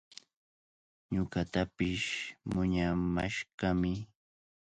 Ñuqatapish 1.13 2.07
muyamashqami. 2.51 3.93